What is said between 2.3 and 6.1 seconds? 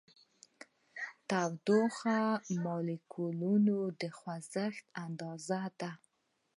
د مالیکولونو د خوځښت اندازه ده.